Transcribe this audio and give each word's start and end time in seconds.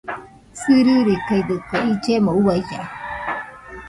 Sɨririkaidɨkue 0.59 1.77
illemo 1.91 2.31
uailla. 2.43 2.79